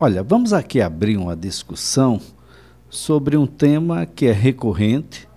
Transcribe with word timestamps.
Olha, 0.00 0.22
vamos 0.22 0.52
aqui 0.52 0.80
abrir 0.80 1.16
uma 1.16 1.34
discussão 1.34 2.20
sobre 2.88 3.36
um 3.36 3.48
tema 3.48 4.06
que 4.06 4.26
é 4.26 4.32
recorrente, 4.32 5.28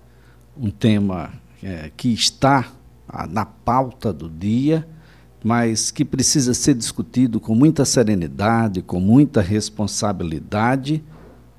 um 0.56 0.70
tema 0.70 1.32
é, 1.64 1.90
que 1.98 2.14
está 2.14 2.72
ah, 3.10 3.26
na 3.26 3.44
pauta 3.44 4.14
do 4.14 4.30
dia, 4.30 4.88
mas 5.44 5.90
que 5.90 6.06
precisa 6.06 6.54
ser 6.54 6.76
discutido 6.76 7.40
com 7.40 7.56
muita 7.56 7.86
serenidade, 7.86 8.84
com 8.84 9.00
muita 9.00 9.42
responsabilidade, 9.42 11.04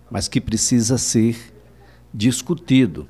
mas 0.08 0.28
que 0.28 0.40
precisa 0.40 0.96
ser 0.96 1.36
discutido. 2.14 3.08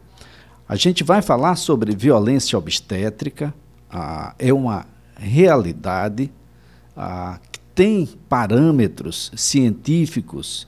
A 0.66 0.74
gente 0.74 1.04
vai 1.04 1.20
falar 1.20 1.54
sobre 1.56 1.94
violência 1.94 2.58
obstétrica, 2.58 3.52
ah, 3.90 4.34
é 4.38 4.54
uma 4.54 4.86
realidade 5.18 6.32
ah, 6.96 7.38
tem 7.74 8.08
parâmetros 8.28 9.30
científicos 9.36 10.66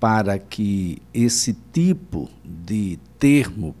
para 0.00 0.38
que 0.38 0.98
esse 1.12 1.56
tipo 1.72 2.28
de 2.44 2.98
termo 3.18 3.74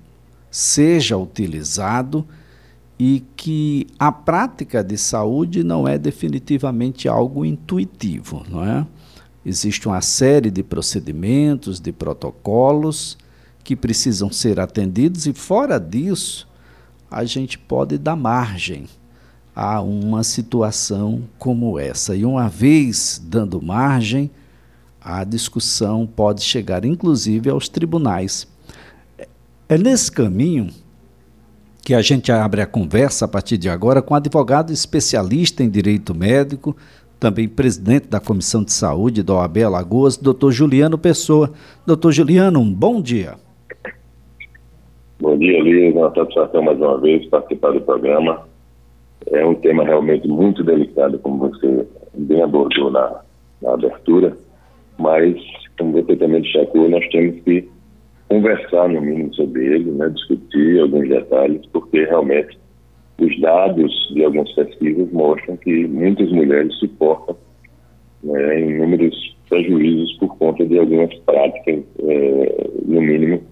seja 0.50 1.16
utilizado 1.16 2.26
e 2.98 3.22
que 3.36 3.86
a 3.98 4.10
prática 4.10 4.82
de 4.82 4.96
saúde 4.96 5.62
não 5.62 5.86
é 5.86 5.98
definitivamente 5.98 7.08
algo 7.08 7.44
intuitivo, 7.44 8.44
não 8.48 8.64
é? 8.64 8.86
Existe 9.44 9.86
uma 9.86 10.00
série 10.00 10.50
de 10.50 10.62
procedimentos, 10.62 11.78
de 11.78 11.92
protocolos 11.92 13.18
que 13.62 13.76
precisam 13.76 14.32
ser 14.32 14.58
atendidos 14.58 15.26
e 15.26 15.32
fora 15.32 15.78
disso, 15.78 16.48
a 17.10 17.24
gente 17.24 17.58
pode 17.58 17.98
dar 17.98 18.16
margem 18.16 18.86
a 19.56 19.80
uma 19.80 20.22
situação 20.22 21.22
como 21.38 21.78
essa. 21.78 22.14
E 22.14 22.26
uma 22.26 22.46
vez 22.46 23.18
dando 23.26 23.62
margem, 23.62 24.30
a 25.00 25.24
discussão 25.24 26.06
pode 26.06 26.42
chegar 26.42 26.84
inclusive 26.84 27.48
aos 27.48 27.66
tribunais. 27.66 28.46
É 29.66 29.78
nesse 29.78 30.12
caminho 30.12 30.68
que 31.82 31.94
a 31.94 32.02
gente 32.02 32.30
abre 32.30 32.60
a 32.60 32.66
conversa 32.66 33.24
a 33.24 33.28
partir 33.28 33.56
de 33.56 33.70
agora 33.70 34.02
com 34.02 34.12
um 34.12 34.16
advogado 34.16 34.72
especialista 34.72 35.62
em 35.62 35.70
direito 35.70 36.14
médico, 36.14 36.76
também 37.18 37.48
presidente 37.48 38.08
da 38.08 38.20
Comissão 38.20 38.62
de 38.62 38.72
Saúde 38.72 39.22
da 39.22 39.34
OAB 39.34 39.58
Alagoas, 39.58 40.18
doutor 40.18 40.52
Juliano 40.52 40.98
Pessoa. 40.98 41.52
Doutor 41.86 42.12
Juliano, 42.12 42.60
um 42.60 42.70
bom 42.70 43.00
dia. 43.00 43.36
Bom 45.18 45.38
dia, 45.38 45.62
Liz. 45.62 45.94
Uma 45.94 46.12
satisfação 46.12 46.62
mais 46.62 46.78
uma 46.78 47.00
vez 47.00 47.26
participar 47.30 47.72
do 47.72 47.80
programa. 47.80 48.44
É 49.32 49.44
um 49.44 49.54
tema 49.54 49.84
realmente 49.84 50.28
muito 50.28 50.62
delicado, 50.62 51.18
como 51.18 51.50
você 51.50 51.86
bem 52.14 52.42
abordou 52.42 52.90
na, 52.90 53.20
na 53.60 53.74
abertura, 53.74 54.36
mas, 54.98 55.36
como 55.78 55.92
você 55.92 56.16
também 56.16 56.42
destacou, 56.42 56.88
nós 56.88 57.06
temos 57.08 57.40
que 57.42 57.68
conversar 58.28 58.88
no 58.88 59.00
mínimo 59.00 59.34
sobre 59.34 59.64
ele, 59.66 59.90
né, 59.92 60.08
discutir 60.10 60.80
alguns 60.80 61.08
detalhes, 61.08 61.64
porque 61.72 62.04
realmente 62.04 62.58
os 63.20 63.40
dados 63.40 64.12
de 64.12 64.24
algumas 64.24 64.52
pesquisas 64.52 65.10
mostram 65.12 65.56
que 65.56 65.86
muitas 65.86 66.30
mulheres 66.30 66.74
suportam 66.76 67.36
né, 68.22 68.60
inúmeros 68.60 69.36
prejuízos 69.48 70.12
por 70.18 70.36
conta 70.38 70.66
de 70.66 70.78
algumas 70.78 71.14
práticas, 71.20 71.84
é, 72.00 72.68
no 72.84 73.00
mínimo, 73.00 73.42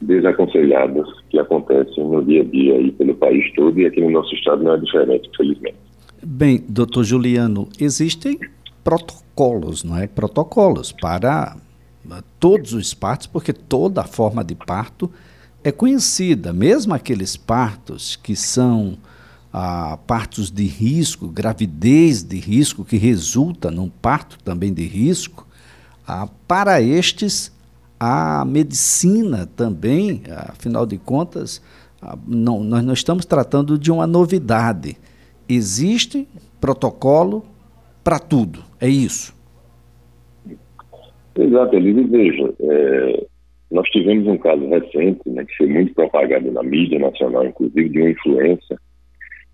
desaconselhadas 0.00 1.06
que 1.30 1.38
acontecem 1.38 2.04
no 2.04 2.24
dia 2.24 2.42
a 2.42 2.44
dia 2.44 2.74
aí 2.74 2.92
pelo 2.92 3.14
país 3.14 3.52
todo 3.54 3.78
e 3.78 3.86
aqui 3.86 4.00
no 4.00 4.10
nosso 4.10 4.34
estado 4.34 4.62
não 4.62 4.74
é 4.74 4.78
diferente, 4.78 5.28
infelizmente. 5.32 5.76
Bem, 6.22 6.62
doutor 6.68 7.04
Juliano, 7.04 7.68
existem 7.80 8.38
protocolos, 8.84 9.84
não 9.84 9.96
é? 9.96 10.06
Protocolos 10.06 10.92
para 10.92 11.56
todos 12.38 12.72
os 12.72 12.94
partos, 12.94 13.26
porque 13.26 13.52
toda 13.52 14.04
forma 14.04 14.44
de 14.44 14.54
parto 14.54 15.10
é 15.64 15.72
conhecida, 15.72 16.52
mesmo 16.52 16.94
aqueles 16.94 17.36
partos 17.36 18.14
que 18.16 18.36
são 18.36 18.96
ah, 19.52 19.98
partos 20.06 20.50
de 20.50 20.64
risco, 20.64 21.28
gravidez 21.28 22.22
de 22.22 22.38
risco, 22.38 22.84
que 22.84 22.96
resulta 22.96 23.70
num 23.70 23.88
parto 23.88 24.38
também 24.44 24.72
de 24.72 24.84
risco, 24.84 25.46
ah, 26.06 26.28
para 26.46 26.80
estes 26.80 27.55
a 27.98 28.44
medicina 28.44 29.46
também, 29.46 30.22
afinal 30.48 30.84
de 30.86 30.98
contas, 30.98 31.62
não, 32.26 32.62
nós 32.62 32.84
não 32.84 32.92
estamos 32.92 33.24
tratando 33.24 33.78
de 33.78 33.90
uma 33.90 34.06
novidade. 34.06 34.96
Existe 35.48 36.28
protocolo 36.60 37.44
para 38.04 38.18
tudo, 38.18 38.60
é 38.80 38.88
isso. 38.88 39.34
Exato, 41.34 41.76
Elise. 41.76 42.04
Veja, 42.04 42.54
é, 42.60 43.26
nós 43.70 43.88
tivemos 43.90 44.26
um 44.26 44.38
caso 44.38 44.66
recente, 44.68 45.28
né, 45.28 45.44
que 45.44 45.56
foi 45.56 45.66
muito 45.66 45.94
propagado 45.94 46.50
na 46.50 46.62
mídia 46.62 46.98
nacional, 46.98 47.46
inclusive, 47.46 47.88
de 47.88 48.00
uma 48.00 48.10
influência 48.10 48.78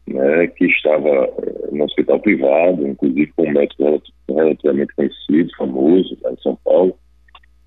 né, 0.07 0.47
que 0.49 0.67
estava 0.67 1.09
é, 1.09 1.71
no 1.73 1.85
hospital 1.85 2.21
privado, 2.21 2.87
inclusive 2.87 3.33
com 3.37 3.45
um 3.45 3.53
médico 3.53 4.03
relativamente 4.29 4.95
conhecido, 4.95 5.51
famoso, 5.57 6.17
lá 6.23 6.33
em 6.33 6.43
São 6.43 6.57
Paulo, 6.65 6.95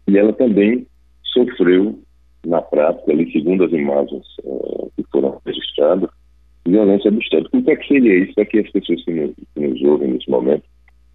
e 0.08 0.18
ela 0.18 0.34
também 0.34 0.86
sofreu, 1.24 2.00
na 2.46 2.62
prática, 2.62 3.12
ali, 3.12 3.32
segundo 3.32 3.64
as 3.64 3.72
imagens 3.72 4.24
é, 4.44 4.88
que 4.96 5.10
foram 5.12 5.42
registradas, 5.46 6.10
violência 6.66 7.10
obstétrica. 7.10 7.58
O 7.58 7.64
que, 7.64 7.72
é 7.72 7.76
que 7.76 7.88
seria 7.88 8.24
isso 8.24 8.34
para 8.36 8.46
que 8.46 8.60
as 8.60 8.72
pessoas 8.72 9.04
que 9.04 9.12
nos, 9.12 9.32
que 9.36 9.68
nos 9.68 9.82
ouvem 9.84 10.12
nesse 10.12 10.30
momento 10.30 10.64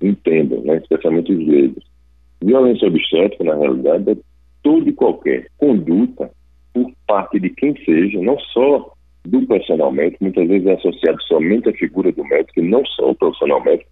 entendam, 0.00 0.60
né, 0.62 0.76
especialmente 0.76 1.32
os 1.32 1.46
leigos? 1.46 1.84
Violência 2.42 2.88
obstétrica, 2.88 3.44
na 3.44 3.54
realidade, 3.54 4.10
é 4.10 4.16
toda 4.62 4.88
e 4.88 4.92
qualquer 4.92 5.46
conduta 5.58 6.30
por 6.72 6.90
parte 7.06 7.38
de 7.38 7.50
quem 7.50 7.76
seja, 7.84 8.20
não 8.20 8.38
só 8.38 8.92
do 9.24 9.46
profissional 9.46 9.92
médico, 9.92 10.24
muitas 10.24 10.48
vezes 10.48 10.66
é 10.66 10.74
associado 10.74 11.22
somente 11.24 11.68
à 11.68 11.72
figura 11.72 12.10
do 12.12 12.24
médico, 12.24 12.60
e 12.60 12.68
não 12.68 12.84
só 12.86 13.10
o 13.10 13.14
profissional 13.14 13.62
médico. 13.62 13.90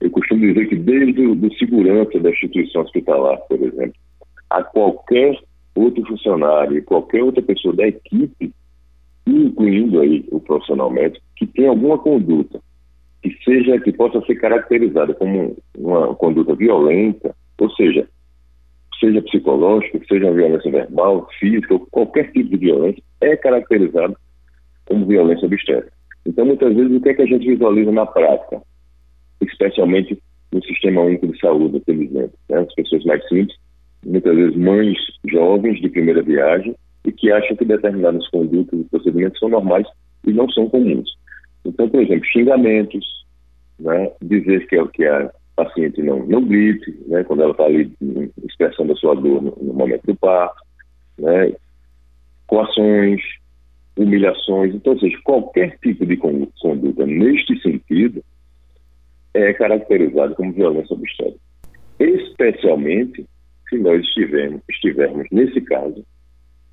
Eu 0.00 0.10
costumo 0.10 0.40
dizer 0.40 0.68
que 0.68 0.76
desde 0.76 1.26
o 1.26 1.34
do 1.34 1.52
segurança 1.54 2.18
da 2.18 2.30
instituição 2.30 2.82
hospitalar, 2.82 3.38
por 3.48 3.60
exemplo, 3.62 3.94
a 4.50 4.62
qualquer 4.62 5.38
outro 5.74 6.04
funcionário, 6.06 6.84
qualquer 6.84 7.22
outra 7.22 7.42
pessoa 7.42 7.74
da 7.74 7.86
equipe, 7.86 8.52
incluindo 9.26 10.00
aí 10.00 10.24
o 10.30 10.40
profissional 10.40 10.90
médico, 10.90 11.24
que 11.36 11.46
tem 11.46 11.66
alguma 11.66 11.98
conduta 11.98 12.60
que 13.22 13.36
seja 13.44 13.80
que 13.80 13.92
possa 13.92 14.20
ser 14.24 14.36
caracterizada 14.36 15.12
como 15.14 15.56
uma 15.76 16.14
conduta 16.14 16.54
violenta, 16.54 17.34
ou 17.58 17.70
seja, 17.70 18.08
seja 19.00 19.20
psicológica, 19.22 20.00
seja 20.06 20.32
violência 20.32 20.70
verbal, 20.70 21.28
física, 21.38 21.78
qualquer 21.90 22.30
tipo 22.32 22.50
de 22.50 22.56
violência, 22.56 23.02
é 23.20 23.36
caracterizado 23.36 24.16
como 24.86 25.06
violência 25.06 25.46
obstétrica. 25.46 25.92
Então, 26.24 26.46
muitas 26.46 26.74
vezes, 26.74 26.96
o 26.96 27.00
que 27.00 27.08
é 27.08 27.14
que 27.14 27.22
a 27.22 27.26
gente 27.26 27.46
visualiza 27.46 27.92
na 27.92 28.06
prática? 28.06 28.62
Especialmente 29.40 30.20
no 30.52 30.62
Sistema 30.64 31.02
Único 31.02 31.26
de 31.26 31.38
Saúde, 31.38 31.78
infelizmente. 31.78 32.32
Né? 32.48 32.60
As 32.60 32.74
pessoas 32.74 33.04
mais 33.04 33.26
simples, 33.28 33.56
muitas 34.04 34.34
vezes 34.34 34.56
mães 34.56 34.98
jovens 35.28 35.80
de 35.80 35.88
primeira 35.88 36.22
viagem, 36.22 36.74
e 37.04 37.12
que 37.12 37.30
acham 37.30 37.56
que 37.56 37.64
determinadas 37.64 38.28
condutas 38.28 38.80
e 38.80 38.84
procedimentos 38.84 39.38
são 39.38 39.48
normais 39.48 39.86
e 40.26 40.32
não 40.32 40.50
são 40.50 40.68
comuns. 40.68 41.08
Então, 41.64 41.88
por 41.88 42.02
exemplo, 42.02 42.26
xingamentos, 42.26 43.04
né? 43.78 44.10
dizer 44.20 44.66
que 44.66 44.76
é 44.76 44.86
que 44.88 45.04
a 45.06 45.30
paciente 45.54 46.02
não, 46.02 46.26
não 46.26 46.44
grite, 46.44 46.94
né, 47.06 47.24
quando 47.24 47.42
ela 47.42 47.52
está 47.52 47.64
ali 47.64 47.90
expressando 48.44 48.92
a 48.92 48.96
sua 48.96 49.14
dor 49.14 49.42
no, 49.42 49.56
no, 49.60 49.72
momento 49.72 50.04
do 50.04 50.14
parto, 50.14 50.62
né, 51.18 51.52
coações, 52.46 53.20
humilhações, 53.96 54.74
então, 54.74 54.92
ou 54.92 55.00
seja, 55.00 55.16
qualquer 55.24 55.78
tipo 55.78 56.04
de 56.04 56.16
conduta 56.18 57.06
neste 57.06 57.58
sentido 57.62 58.22
é 59.32 59.52
caracterizado 59.54 60.34
como 60.34 60.52
violência 60.52 60.94
obstétrica. 60.94 61.40
Especialmente 61.98 63.24
se 63.68 63.78
nós 63.78 64.00
estivermos, 64.02 64.62
estivermos, 64.68 65.26
nesse 65.30 65.60
caso, 65.60 66.04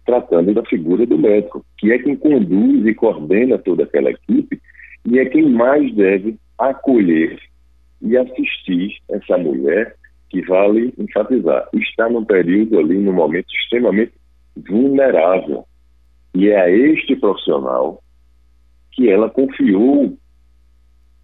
tratando 0.06 0.54
da 0.54 0.63
figura 0.66 1.06
do 1.06 1.18
médico, 1.18 1.66
que 1.78 1.92
é 1.92 2.00
quem 2.00 2.16
conduz 2.16 2.86
e 2.86 2.94
coordena 2.94 3.57
toda 3.57 3.84
aquela 3.84 4.12
equipe 4.12 4.62
e 5.06 5.19
é 5.19 5.25
quem 5.25 5.50
mais 5.50 5.94
deve 5.95 6.38
acolher 6.57 7.40
e 8.01 8.18
assistir 8.18 8.98
essa 9.10 9.38
mulher 9.38 9.95
que 10.30 10.42
vale 10.42 10.94
enfatizar, 10.98 11.69
está 11.74 12.10
num 12.10 12.25
período 12.25 12.80
ali, 12.80 12.98
num 12.98 13.13
momento 13.13 13.48
extremamente 13.54 14.13
vulnerável. 14.68 15.66
E 16.34 16.50
é 16.50 16.60
a 16.60 16.69
este 16.69 17.16
profissional 17.16 18.01
que 18.92 19.10
ela 19.10 19.30
confiou 19.30 20.18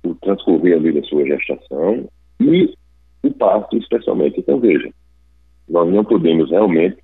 o 0.03 0.15
transcorrer 0.15 0.77
ali 0.77 0.91
da 0.91 1.03
sua 1.03 1.25
gestação 1.25 2.07
e 2.39 2.73
o 3.23 3.31
parto, 3.31 3.77
especialmente. 3.77 4.39
Então, 4.39 4.59
veja, 4.59 4.89
nós 5.69 5.91
não 5.91 6.03
podemos 6.03 6.49
realmente 6.49 6.97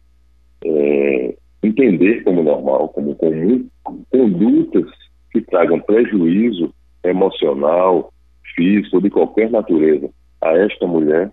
é, 0.64 1.36
entender 1.64 2.24
como 2.24 2.44
normal, 2.44 2.90
como 2.90 3.16
comum, 3.16 3.68
condutas 4.12 4.90
que 5.32 5.42
tragam 5.42 5.80
prejuízo 5.80 6.74
emocional, 7.04 8.12
físico, 8.56 9.02
de 9.02 9.10
qualquer 9.10 9.52
natureza, 9.52 10.10
a 10.42 10.58
esta 10.58 10.88
mulher 10.88 11.32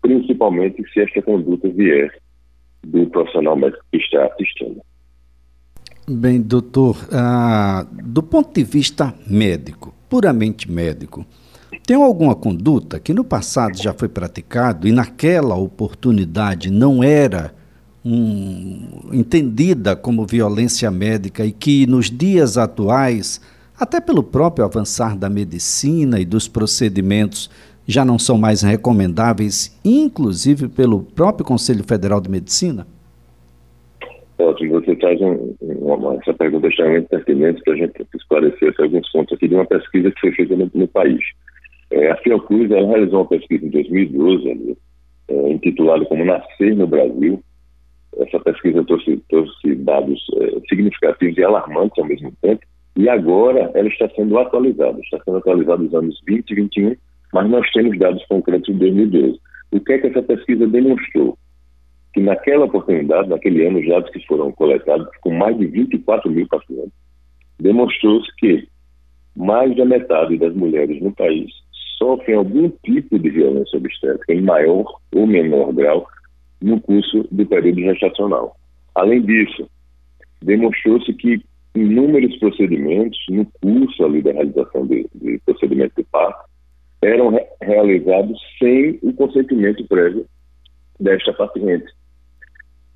principalmente 0.00 0.82
se 0.92 1.00
esta 1.00 1.22
conduta 1.22 1.68
vier 1.68 2.10
do 2.82 3.06
profissional 3.10 3.56
médico 3.56 3.84
que 3.90 3.98
está 3.98 4.26
assistindo. 4.26 4.80
Bem, 6.08 6.40
doutor, 6.40 6.96
ah, 7.12 7.86
do 7.90 8.22
ponto 8.22 8.54
de 8.54 8.64
vista 8.64 9.14
médico, 9.26 9.94
puramente 10.08 10.70
médico, 10.70 11.26
tem 11.86 11.96
alguma 11.96 12.34
conduta 12.34 12.98
que 12.98 13.12
no 13.12 13.24
passado 13.24 13.76
já 13.76 13.92
foi 13.92 14.08
praticado 14.08 14.86
e 14.88 14.92
naquela 14.92 15.54
oportunidade 15.56 16.70
não 16.70 17.02
era 17.02 17.52
um, 18.04 19.10
entendida 19.12 19.94
como 19.94 20.26
violência 20.26 20.90
médica 20.90 21.44
e 21.44 21.52
que 21.52 21.86
nos 21.86 22.10
dias 22.10 22.56
atuais, 22.56 23.40
até 23.78 24.00
pelo 24.00 24.22
próprio 24.22 24.64
avançar 24.64 25.16
da 25.16 25.28
medicina 25.28 26.18
e 26.18 26.24
dos 26.24 26.48
procedimentos, 26.48 27.50
já 27.86 28.04
não 28.04 28.18
são 28.18 28.36
mais 28.36 28.62
recomendáveis, 28.62 29.78
inclusive 29.84 30.68
pelo 30.68 31.02
próprio 31.02 31.46
Conselho 31.46 31.82
Federal 31.84 32.20
de 32.20 32.30
Medicina? 32.30 32.86
Ótimo, 34.38 34.80
você 34.80 34.94
traz 34.94 35.20
um, 35.20 35.54
uma, 35.60 36.14
essa 36.16 36.32
pergunta 36.32 36.68
extremamente 36.68 37.08
pertinente 37.08 37.62
para 37.62 37.72
a 37.72 37.76
gente 37.76 38.06
esclarecer 38.14 38.74
alguns 38.78 39.10
pontos 39.10 39.34
aqui 39.34 39.48
de 39.48 39.54
uma 39.54 39.66
pesquisa 39.66 40.10
que 40.10 40.20
foi 40.20 40.32
feita 40.32 40.54
no, 40.54 40.70
no 40.72 40.86
país. 40.86 41.20
É, 41.90 42.10
a 42.10 42.16
Fiocruz 42.16 42.68
realizou 42.68 43.20
uma 43.20 43.28
pesquisa 43.28 43.64
em 43.64 43.70
2012, 43.70 44.50
ali, 44.50 44.78
é, 45.28 45.52
intitulada 45.52 46.04
como 46.06 46.24
Nascer 46.24 46.76
no 46.76 46.86
Brasil. 46.86 47.42
Essa 48.18 48.40
pesquisa 48.40 48.84
trouxe, 48.84 49.22
trouxe 49.28 49.74
dados 49.76 50.20
é, 50.36 50.60
significativos 50.68 51.36
e 51.36 51.44
alarmantes 51.44 51.98
ao 51.98 52.06
mesmo 52.06 52.32
tempo, 52.42 52.60
e 52.96 53.08
agora 53.08 53.70
ela 53.74 53.88
está 53.88 54.08
sendo 54.10 54.38
atualizada, 54.38 54.98
está 55.00 55.18
sendo 55.24 55.38
atualizada 55.38 55.82
nos 55.82 55.94
anos 55.94 56.20
20 56.26 56.50
e 56.50 56.54
21, 56.54 56.96
mas 57.32 57.50
nós 57.50 57.70
temos 57.70 57.98
dados 57.98 58.24
concretos 58.26 58.72
de 58.72 58.78
2012. 58.78 59.40
O 59.70 59.80
que 59.80 59.92
é 59.92 59.98
que 59.98 60.06
essa 60.08 60.22
pesquisa 60.22 60.66
demonstrou? 60.66 61.38
que 62.18 62.20
naquela 62.20 62.64
oportunidade, 62.64 63.28
naquele 63.28 63.66
ano, 63.66 63.78
os 63.78 63.86
dados 63.86 64.10
que 64.10 64.26
foram 64.26 64.50
coletados 64.52 65.06
com 65.20 65.30
mais 65.30 65.56
de 65.56 65.66
24 65.66 66.30
mil 66.30 66.48
pacientes, 66.48 66.92
demonstrou-se 67.60 68.34
que 68.36 68.66
mais 69.36 69.76
da 69.76 69.84
metade 69.84 70.36
das 70.36 70.54
mulheres 70.54 71.00
no 71.00 71.14
país 71.14 71.50
sofrem 71.98 72.36
algum 72.36 72.70
tipo 72.84 73.18
de 73.18 73.28
violência 73.28 73.76
obstétrica, 73.76 74.32
em 74.32 74.40
maior 74.40 74.84
ou 75.14 75.26
menor 75.26 75.72
grau, 75.72 76.06
no 76.62 76.80
curso 76.80 77.26
do 77.30 77.46
período 77.46 77.80
gestacional. 77.80 78.56
Além 78.94 79.22
disso, 79.22 79.68
demonstrou-se 80.42 81.12
que 81.14 81.42
inúmeros 81.74 82.36
procedimentos 82.38 83.18
no 83.30 83.46
curso 83.62 84.04
ali 84.04 84.22
da 84.22 84.32
realização 84.32 84.86
de, 84.86 85.08
de 85.14 85.38
procedimento 85.44 85.94
de 85.96 86.04
parto 86.04 86.48
eram 87.02 87.30
re 87.30 87.46
realizados 87.62 88.40
sem 88.58 88.98
o 89.02 89.12
consentimento 89.12 89.86
prévio 89.86 90.26
desta 90.98 91.32
paciente. 91.32 91.86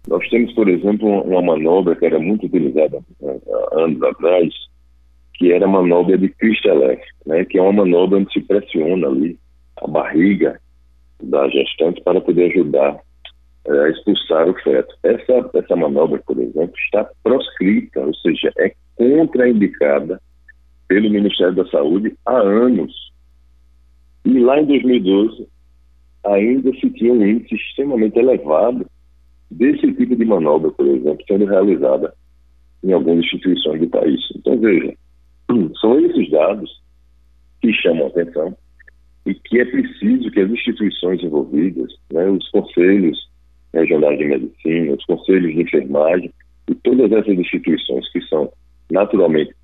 Nós 0.08 0.28
temos, 0.28 0.52
por 0.54 0.68
exemplo, 0.68 1.08
uma 1.22 1.42
manobra 1.42 1.94
que 1.94 2.04
era 2.04 2.18
muito 2.18 2.46
utilizada 2.46 3.00
né, 3.20 3.38
anos 3.72 4.02
atrás, 4.02 4.52
que 5.34 5.52
era 5.52 5.64
a 5.64 5.68
manobra 5.68 6.16
de 6.18 6.28
Kristelef, 6.28 7.02
né, 7.26 7.44
que 7.44 7.58
é 7.58 7.62
uma 7.62 7.84
manobra 7.84 8.18
onde 8.18 8.32
se 8.32 8.40
pressiona 8.40 9.08
ali 9.08 9.38
a 9.76 9.86
barriga 9.86 10.60
da 11.22 11.48
gestante 11.48 12.02
para 12.02 12.20
poder 12.20 12.52
ajudar 12.52 12.98
é, 13.66 13.70
a 13.70 13.88
expulsar 13.90 14.48
o 14.48 14.54
feto. 14.60 14.94
Essa, 15.02 15.50
essa 15.54 15.76
manobra, 15.76 16.20
por 16.26 16.38
exemplo, 16.38 16.74
está 16.76 17.08
proscrita, 17.22 18.00
ou 18.00 18.14
seja, 18.14 18.52
é 18.58 18.72
contraindicada 18.96 20.20
pelo 20.88 21.10
Ministério 21.10 21.54
da 21.54 21.66
Saúde 21.66 22.14
há 22.26 22.38
anos. 22.38 22.92
E 24.24 24.38
lá 24.38 24.60
em 24.60 24.66
2012, 24.66 25.48
ainda 26.24 26.72
se 26.74 26.90
tinha 26.90 27.12
um 27.12 27.26
índice 27.26 27.54
extremamente 27.54 28.18
elevado 28.18 28.86
desse 29.50 29.92
tipo 29.94 30.16
de 30.16 30.24
manobra, 30.24 30.70
por 30.72 30.86
exemplo, 30.86 31.24
sendo 31.26 31.46
realizada 31.46 32.14
em 32.82 32.92
algumas 32.92 33.24
instituições 33.24 33.80
do 33.80 33.88
país. 33.88 34.20
Então, 34.36 34.58
veja, 34.58 34.92
são 35.80 35.98
esses 36.00 36.30
dados 36.30 36.82
que 37.60 37.72
chamam 37.72 38.06
a 38.06 38.08
atenção 38.08 38.56
e 39.26 39.34
que 39.34 39.60
é 39.60 39.64
preciso 39.64 40.30
que 40.30 40.40
as 40.40 40.50
instituições 40.50 41.22
envolvidas, 41.22 41.92
né, 42.12 42.28
os 42.28 42.48
conselhos 42.50 43.30
regionais 43.72 44.18
de 44.18 44.24
medicina, 44.24 44.94
os 44.94 45.04
conselhos 45.04 45.54
de 45.54 45.62
enfermagem 45.62 46.32
e 46.68 46.74
todas 46.76 47.10
essas 47.12 47.38
instituições 47.38 48.10
que 48.12 48.20
são 48.22 48.52
naturalmente 48.90 49.54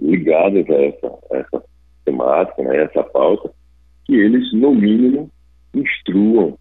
ligadas 0.00 0.68
a 0.70 0.74
essa, 0.74 1.06
a 1.32 1.36
essa 1.36 1.64
temática, 2.04 2.62
né, 2.62 2.78
a 2.78 2.82
essa 2.82 3.02
pauta, 3.02 3.50
que 4.04 4.14
eles, 4.14 4.52
no 4.52 4.74
mínimo, 4.74 5.30
instruam 5.74 6.56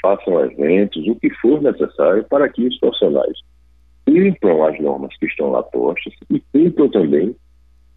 façam 0.00 0.40
eventos, 0.44 1.06
o 1.06 1.16
que 1.16 1.30
for 1.36 1.60
necessário 1.60 2.24
para 2.24 2.48
que 2.48 2.66
os 2.66 2.78
profissionais 2.78 3.38
cumpram 4.06 4.64
as 4.64 4.80
normas 4.80 5.16
que 5.18 5.26
estão 5.26 5.50
lá 5.50 5.62
postas 5.62 6.14
e 6.30 6.40
cumpram 6.52 6.88
também 6.88 7.36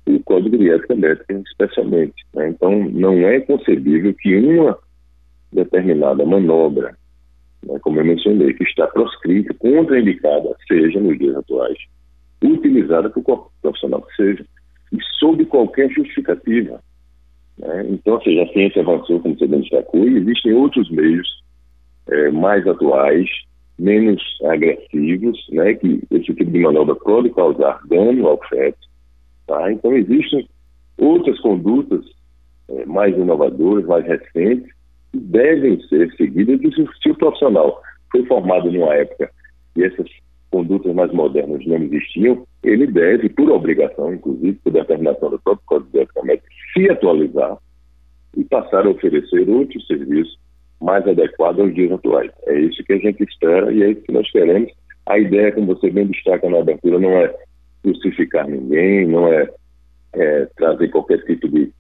o 0.06 0.20
Código 0.24 0.58
de 0.58 0.70
Ética 0.70 0.96
Médica, 0.96 1.34
especialmente. 1.46 2.26
Né? 2.34 2.50
Então, 2.50 2.72
não 2.90 3.28
é 3.28 3.40
concebível 3.40 4.14
que 4.14 4.36
uma 4.36 4.78
determinada 5.52 6.26
manobra, 6.26 6.96
né, 7.66 7.78
como 7.82 8.00
eu 8.00 8.06
mencionei, 8.06 8.54
que 8.54 8.64
está 8.64 8.88
proscrita, 8.88 9.54
contraindicada, 9.56 10.56
seja, 10.68 11.00
nos 11.00 11.18
dias 11.18 11.36
atuais, 11.36 11.78
utilizada 12.44 13.10
por 13.10 13.24
qualquer 13.24 13.52
profissional 13.62 14.02
que 14.02 14.16
seja, 14.16 14.46
e 14.92 14.98
sob 15.20 15.46
qualquer 15.46 15.90
justificativa. 15.92 16.82
Né? 17.58 17.86
Então, 17.90 18.16
ou 18.16 18.22
seja, 18.22 18.44
a 18.44 18.54
ciência 18.54 18.82
avançou, 18.82 19.20
como 19.20 19.38
você 19.38 19.48
bem 19.48 19.62
destacou, 19.62 20.08
e 20.08 20.18
existem 20.18 20.54
outros 20.54 20.90
meios 20.90 21.28
é, 22.10 22.32
mais 22.32 22.66
atuais, 22.68 23.30
menos 23.78 24.22
agressivos, 24.46 25.40
né, 25.52 25.74
que 25.76 26.02
esse 26.12 26.34
tipo 26.34 26.46
de 26.46 26.60
manobra 26.60 26.96
pode 26.96 27.30
causar 27.32 27.80
dano 27.88 28.28
ao 28.28 28.40
feto. 28.48 28.91
Tá? 29.52 29.70
Então, 29.70 29.94
existem 29.94 30.48
outras 30.98 31.38
condutas 31.42 32.06
é, 32.70 32.86
mais 32.86 33.14
inovadoras, 33.18 33.86
mais 33.86 34.06
recentes, 34.06 34.72
que 35.12 35.20
devem 35.20 35.78
ser 35.90 36.10
seguidas. 36.16 36.62
E 36.62 36.88
se 37.04 37.12
o 37.12 37.16
profissional 37.16 37.82
foi 38.10 38.26
formado 38.28 38.72
numa 38.72 38.96
época 38.96 39.30
e 39.76 39.84
essas 39.84 40.08
condutas 40.50 40.96
mais 40.96 41.12
modernas 41.12 41.66
não 41.66 41.76
existiam, 41.76 42.48
ele 42.64 42.88
deve, 42.88 43.28
por 43.28 43.52
obrigação, 43.52 44.14
inclusive, 44.14 44.58
por 44.64 44.72
determinação 44.72 45.30
do 45.30 45.40
próprio 45.40 45.66
Código 45.66 45.92
de 45.92 46.00
Ética 46.00 46.42
se 46.74 46.90
atualizar 46.90 47.58
e 48.38 48.46
passar 48.46 48.86
a 48.86 48.90
oferecer 48.90 49.50
outros 49.50 49.86
serviços 49.86 50.40
mais 50.80 51.06
adequado 51.06 51.60
aos 51.60 51.76
dias 51.76 51.92
atuais. 51.92 52.32
É 52.48 52.58
isso 52.58 52.82
que 52.86 52.94
a 52.94 52.98
gente 53.00 53.22
espera 53.24 53.70
e 53.74 53.84
é 53.84 53.90
isso 53.90 54.02
que 54.04 54.14
nós 54.14 54.32
queremos. 54.32 54.72
A 55.08 55.20
ideia, 55.20 55.52
como 55.52 55.76
você 55.76 55.90
bem 55.90 56.08
destaca 56.08 56.50
na 56.50 56.60
abertura, 56.60 57.00
não 57.00 57.12
é 57.12 57.36
crucificar 57.84 58.48
ninguém, 58.48 59.08
não 59.08 59.28
é, 59.28 59.50
é 60.14 60.46
trazer 60.58 60.90
qualquer 60.90 61.24
tipo 61.26 61.48
de, 61.50 61.72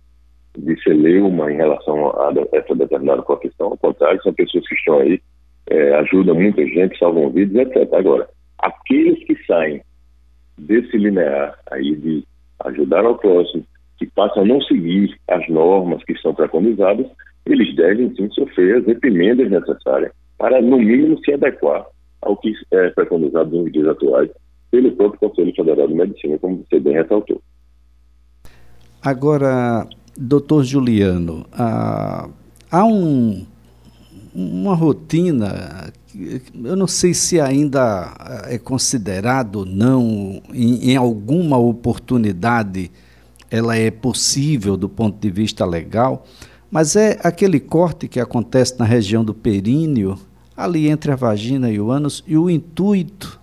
de 0.58 0.84
celeuma 0.84 1.51
em 1.51 1.58
relação 1.58 2.08
a 2.20 2.34
essa 2.53 2.75
determinada 2.75 3.22
profissão. 3.22 3.67
Ao 3.67 3.77
contrário, 3.77 4.22
são 4.22 4.34
pessoas 4.34 4.67
que 4.67 4.75
estão 4.75 5.00
aí, 5.00 5.22
é, 5.70 5.93
ajudam 5.96 6.36
muita 6.36 6.65
gente, 6.65 6.98
salvam 6.98 7.29
vidas, 7.29 7.67
etc. 7.67 7.93
Agora, 7.93 8.27
aqueles 8.60 9.24
que 9.25 9.36
saem 9.46 9.81
desse 10.58 10.98
linear 10.98 11.58
aí 11.72 11.96
de 11.96 12.24
ajudar 12.65 13.05
ao 13.05 13.17
próximo, 13.17 13.65
que 13.98 14.05
passam 14.08 14.43
a 14.43 14.46
não 14.46 14.62
seguir 14.62 15.15
as 15.27 15.48
normas 15.48 16.03
que 16.03 16.17
são 16.20 16.34
preconizadas, 16.34 17.08
eles 17.46 17.75
devem 17.75 18.13
sim 18.15 18.29
sofrer 18.31 18.77
as 18.77 18.86
reprimendas 18.86 19.50
necessárias 19.50 20.12
para, 20.38 20.62
no 20.62 20.77
mínimo, 20.77 21.20
se 21.24 21.34
adequar 21.34 21.86
ao 22.22 22.38
que 22.38 22.53
é 22.72 22.89
preconizado 22.89 23.55
nos 23.55 23.72
dias 23.72 23.88
atuais 23.88 24.29
pelo 24.71 24.91
próprio 24.93 25.29
Conselho 25.29 25.53
Federal 25.53 25.87
de 25.87 25.93
Medicina, 25.93 26.39
como 26.39 26.65
você 26.67 26.79
bem 26.79 26.93
ressaltou. 26.93 27.41
Agora, 29.01 29.85
doutor 30.17 30.63
Juliano, 30.63 31.45
há, 31.51 32.29
há 32.71 32.85
um, 32.85 33.45
uma 34.33 34.73
rotina, 34.73 35.91
eu 36.63 36.75
não 36.75 36.87
sei 36.87 37.13
se 37.13 37.39
ainda 37.39 38.13
é 38.47 38.57
considerado 38.57 39.57
ou 39.57 39.65
não, 39.65 40.41
em, 40.53 40.91
em 40.91 40.95
alguma 40.95 41.57
oportunidade 41.57 42.89
ela 43.49 43.75
é 43.75 43.91
possível 43.91 44.77
do 44.77 44.87
ponto 44.87 45.19
de 45.19 45.29
vista 45.29 45.65
legal, 45.65 46.25
mas 46.69 46.95
é 46.95 47.19
aquele 47.21 47.59
corte 47.59 48.07
que 48.07 48.19
acontece 48.19 48.79
na 48.79 48.85
região 48.85 49.25
do 49.25 49.33
períneo, 49.33 50.17
ali 50.55 50.87
entre 50.87 51.11
a 51.11 51.17
vagina 51.17 51.69
e 51.69 51.77
o 51.77 51.91
ânus, 51.91 52.23
e 52.25 52.37
o 52.37 52.49
intuito 52.49 53.40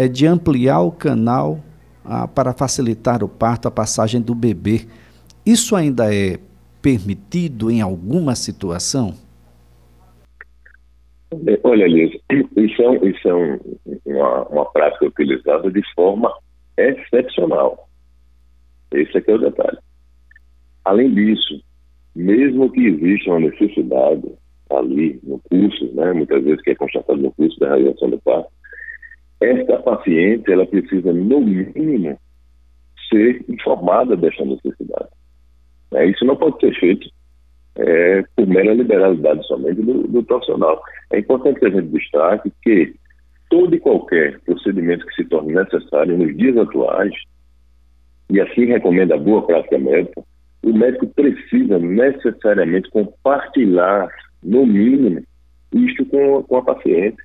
é 0.00 0.08
de 0.08 0.26
ampliar 0.26 0.80
o 0.80 0.90
canal 0.90 1.60
ah, 2.02 2.26
para 2.26 2.54
facilitar 2.54 3.22
o 3.22 3.28
parto, 3.28 3.68
a 3.68 3.70
passagem 3.70 4.18
do 4.18 4.34
bebê. 4.34 4.86
Isso 5.44 5.76
ainda 5.76 6.14
é 6.14 6.38
permitido 6.80 7.70
em 7.70 7.82
alguma 7.82 8.34
situação? 8.34 9.12
É, 11.46 11.60
olha, 11.62 11.86
Liz, 11.86 12.18
isso 12.56 12.82
é, 12.82 13.08
isso 13.10 13.28
é 13.28 13.34
um, 13.34 13.58
uma, 14.06 14.48
uma 14.48 14.72
prática 14.72 15.04
utilizada 15.04 15.70
de 15.70 15.82
forma 15.94 16.32
excepcional. 16.78 17.86
Esse 18.92 19.18
aqui 19.18 19.30
é 19.30 19.34
o 19.34 19.38
detalhe. 19.38 19.78
Além 20.82 21.12
disso, 21.12 21.62
mesmo 22.16 22.72
que 22.72 22.86
exista 22.86 23.32
uma 23.32 23.40
necessidade 23.40 24.32
ali 24.70 25.20
no 25.22 25.38
curso, 25.40 25.94
né, 25.94 26.10
muitas 26.14 26.42
vezes 26.42 26.62
que 26.62 26.70
é 26.70 26.74
constatado 26.74 27.20
no 27.20 27.30
curso 27.32 27.60
da 27.60 27.68
realização 27.68 28.08
do 28.08 28.18
parto, 28.22 28.50
esta 29.40 29.78
paciente 29.78 30.52
ela 30.52 30.66
precisa, 30.66 31.12
no 31.12 31.40
mínimo, 31.40 32.18
ser 33.08 33.44
informada 33.48 34.16
desta 34.16 34.44
necessidade. 34.44 35.08
É, 35.92 36.06
isso 36.06 36.24
não 36.24 36.36
pode 36.36 36.60
ser 36.60 36.78
feito 36.78 37.08
é, 37.76 38.22
por 38.36 38.46
mera 38.46 38.74
liberalidade 38.74 39.46
somente 39.46 39.80
do, 39.82 40.06
do, 40.06 40.22
profissional. 40.22 40.80
É 41.12 41.18
importante 41.18 41.60
que 41.60 41.66
a 41.66 41.70
gente 41.70 41.88
destaque 41.88 42.52
que 42.62 42.94
todo 43.48 43.74
e 43.74 43.80
qualquer 43.80 44.38
procedimento 44.40 45.04
que 45.06 45.14
se 45.14 45.24
torne 45.24 45.54
necessário 45.54 46.16
nos 46.16 46.36
dias 46.36 46.56
atuais, 46.56 47.12
e 48.30 48.40
assim 48.40 48.66
recomenda 48.66 49.16
a 49.16 49.18
boa 49.18 49.44
prática 49.44 49.76
médica, 49.76 50.22
o 50.62 50.72
médico 50.72 51.06
precisa 51.08 51.78
necessariamente 51.78 52.90
compartilhar, 52.90 54.08
no 54.42 54.64
mínimo, 54.64 55.22
isto 55.72 56.04
com, 56.06 56.42
com 56.44 56.56
a 56.58 56.62
paciente. 56.62 57.16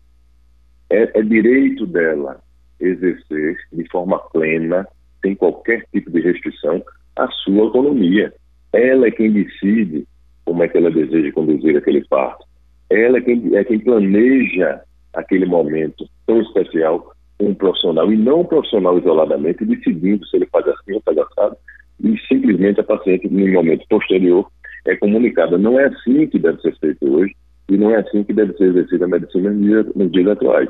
É, 0.90 1.20
é 1.20 1.22
direito 1.22 1.86
dela 1.86 2.40
exercer 2.80 3.58
de 3.72 3.90
forma 3.90 4.20
plena, 4.32 4.88
sem 5.22 5.36
qualquer 5.36 5.86
tipo 5.92 6.12
de 6.12 6.22
restrição, 6.22 6.84
a 7.16 7.28
sua 7.28 7.64
autonomia. 7.64 8.34
Ela 8.74 9.08
é 9.08 9.12
quem 9.12 9.32
decide 9.32 10.06
como 10.44 10.64
é 10.64 10.68
que 10.68 10.78
ela 10.78 10.92
deseja 10.92 11.32
conduzir 11.32 11.78
aquele 11.78 12.06
parto. 12.08 12.46
Ela 12.90 13.18
é 13.18 13.22
quem, 13.22 13.56
é 13.56 13.64
quem 13.64 13.80
planeja 13.80 14.82
aquele 15.14 15.46
momento 15.46 16.08
tão 16.28 16.42
especial 16.42 17.14
com 17.38 17.48
um 17.48 17.56
profissional 17.56 18.12
e 18.12 18.18
não 18.18 18.42
um 18.42 18.46
profissional 18.46 18.98
isoladamente, 19.00 19.66
decidindo 19.66 20.26
se 20.28 20.38
ele 20.38 20.46
faz 20.48 20.68
assim 20.68 20.94
ou 20.94 21.02
faz 21.02 21.18
assado, 21.18 21.58
e 22.04 22.18
simplesmente 22.28 22.80
a 22.80 22.84
paciente, 22.84 23.28
no 23.28 23.48
momento 23.48 23.86
posterior, 23.90 24.46
é 24.86 24.96
comunicada. 24.96 25.58
Não 25.58 25.80
é 25.80 25.86
assim 25.86 26.28
que 26.28 26.38
deve 26.38 26.62
ser 26.62 26.78
feito 26.78 27.10
hoje 27.10 27.34
e 27.70 27.78
não 27.78 27.92
é 27.92 27.98
assim 27.98 28.24
que 28.24 28.34
deve 28.34 28.54
ser 28.58 28.66
exercida 28.66 29.06
a 29.06 29.08
medicina 29.08 29.52
nos 29.52 30.12
dias, 30.12 30.28
atuais. 30.28 30.70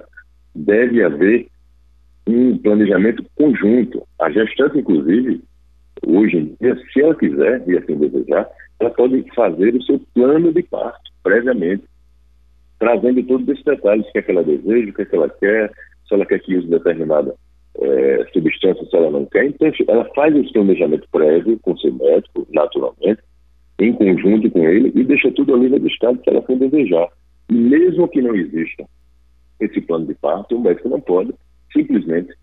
Deve 0.55 1.03
haver 1.03 1.47
um 2.27 2.57
planejamento 2.57 3.23
conjunto. 3.35 4.07
A 4.19 4.29
gestante, 4.31 4.79
inclusive, 4.79 5.41
hoje 6.05 6.37
em 6.37 6.55
dia, 6.59 6.75
se 6.91 7.01
ela 7.01 7.15
quiser 7.15 7.63
e 7.67 7.77
assim 7.77 7.97
desejar, 7.97 8.49
ela 8.79 8.89
pode 8.91 9.23
fazer 9.35 9.75
o 9.75 9.83
seu 9.83 9.99
plano 10.13 10.53
de 10.53 10.63
parto 10.63 11.11
previamente, 11.23 11.83
trazendo 12.79 13.23
todos 13.23 13.47
esses 13.49 13.63
detalhes, 13.63 14.07
o 14.07 14.11
que 14.11 14.19
é 14.19 14.21
que 14.21 14.31
ela 14.31 14.43
deseja, 14.43 14.89
o 14.89 14.93
que 14.93 15.01
é 15.01 15.05
que 15.05 15.15
ela 15.15 15.29
quer, 15.29 15.71
se 16.07 16.13
ela 16.13 16.25
quer 16.25 16.39
que 16.39 16.55
use 16.55 16.67
determinada 16.67 17.35
é, 17.79 18.25
substância, 18.31 18.85
se 18.85 18.95
ela 18.95 19.09
não 19.09 19.25
quer. 19.25 19.45
Então, 19.45 19.71
ela 19.87 20.05
faz 20.15 20.35
esse 20.35 20.53
planejamento 20.53 21.07
prévio 21.11 21.59
com 21.59 21.77
seu 21.77 21.93
médico, 21.93 22.47
naturalmente, 22.51 23.21
em 23.79 23.93
conjunto 23.93 24.49
com 24.51 24.67
ele, 24.67 24.91
e 24.95 25.03
deixa 25.03 25.31
tudo 25.31 25.53
ali 25.53 25.67
registrado 25.67 26.19
se 26.23 26.29
ela 26.29 26.41
for 26.41 26.57
desejar. 26.57 27.07
E 27.49 27.53
mesmo 27.53 28.07
que 28.07 28.21
não 28.21 28.35
exista 28.35 28.85
esse 29.59 29.81
plano 29.81 30.05
de 30.05 30.13
parto, 30.15 30.55
o 30.55 30.61
médico 30.61 30.89
não 30.89 31.01
pode 31.01 31.33
simplesmente, 31.73 32.33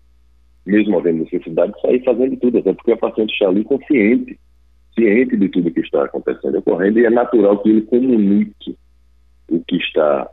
mesmo 0.65 0.97
havendo 0.97 1.23
necessidade, 1.23 1.73
sair 1.81 2.03
fazendo 2.03 2.37
tudo, 2.37 2.59
até 2.59 2.73
porque 2.73 2.91
a 2.91 2.97
paciente 2.97 3.33
está 3.33 3.47
ali 3.47 3.63
consciente, 3.63 4.39
ciente 4.93 5.35
de 5.35 5.49
tudo 5.49 5.71
que 5.71 5.79
está 5.79 6.05
acontecendo, 6.05 6.59
ocorrendo, 6.59 6.99
e 6.99 7.05
é 7.05 7.09
natural 7.09 7.57
que 7.59 7.69
ele 7.69 7.81
comunique 7.81 8.77
o 9.49 9.59
que 9.67 9.77
está 9.77 10.29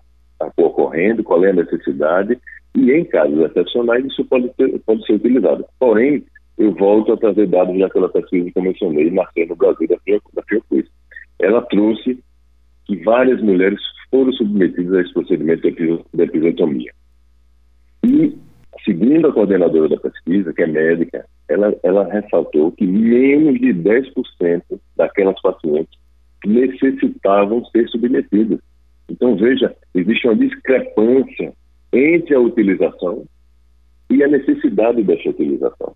ocorrendo, 0.57 1.25
qual 1.25 1.45
é 1.45 1.51
a 1.51 1.55
necessidade, 1.55 2.39
e 2.75 2.93
em 2.93 3.05
casos 3.05 3.39
excepcionais 3.41 4.05
isso 4.05 4.25
pode, 4.27 4.51
pode 4.85 5.05
ser 5.07 5.15
utilizado. 5.15 5.65
Porém, 5.79 6.25
eu 6.61 6.73
volto 6.75 7.11
a 7.11 7.17
trazer 7.17 7.47
dados 7.47 7.79
daquela 7.79 8.11
pesquisa 8.11 8.51
que 8.51 8.59
eu 8.59 8.63
mencionei, 8.63 9.11
nascer 9.11 9.49
no 9.49 9.57
Brasil 9.57 9.89
da, 9.89 9.97
da 10.35 10.43
Fiocruz. 10.43 10.87
Ela 11.39 11.63
trouxe 11.63 12.23
que 12.85 12.97
várias 13.03 13.41
mulheres 13.41 13.81
foram 14.11 14.31
submetidas 14.35 14.93
a 14.93 15.01
esse 15.01 15.15
procedimento 15.15 15.63
de 15.63 16.23
episiotomia. 16.23 16.93
E, 18.05 18.37
segundo 18.85 19.29
a 19.29 19.33
coordenadora 19.33 19.89
da 19.89 19.97
pesquisa, 19.97 20.53
que 20.53 20.63
é 20.63 20.67
médica, 20.67 21.25
ela, 21.49 21.75
ela 21.83 22.05
ressaltou 22.13 22.73
que 22.73 22.87
menos 22.87 23.59
de 23.59 23.73
10% 23.73 24.63
daquelas 24.97 25.41
pacientes 25.41 25.99
necessitavam 26.45 27.65
ser 27.67 27.89
submetidas. 27.89 28.61
Então, 29.09 29.35
veja, 29.35 29.75
existe 29.95 30.29
uma 30.29 30.37
discrepância 30.37 31.55
entre 31.91 32.35
a 32.35 32.41
utilização 32.41 33.25
e 34.11 34.23
a 34.23 34.29
necessidade 34.29 35.03
dessa 35.03 35.31
utilização. 35.31 35.95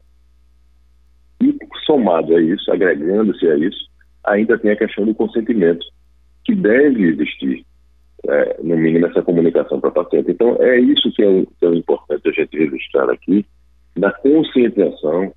E, 1.44 1.56
somado 1.84 2.34
a 2.34 2.40
isso, 2.40 2.72
agregando-se 2.72 3.46
a 3.46 3.56
isso, 3.56 3.90
ainda 4.24 4.58
tem 4.58 4.70
a 4.70 4.76
questão 4.76 5.04
do 5.04 5.14
consentimento, 5.14 5.84
que 6.44 6.54
deve 6.54 7.04
existir, 7.08 7.64
é, 8.26 8.56
no 8.62 8.76
mínimo, 8.76 9.06
essa 9.06 9.20
comunicação 9.22 9.78
para 9.78 9.90
o 9.90 9.92
paciente. 9.92 10.30
Então, 10.30 10.56
é 10.60 10.80
isso 10.80 11.12
que 11.12 11.22
é, 11.22 11.28
o, 11.28 11.46
que 11.46 11.66
é 11.66 11.68
importante 11.68 12.28
a 12.28 12.32
gente 12.32 12.56
registrar 12.56 13.10
aqui, 13.10 13.44
da 13.94 14.10
conscientização 14.10 15.32